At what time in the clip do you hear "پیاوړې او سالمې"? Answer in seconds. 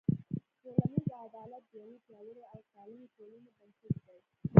2.05-3.07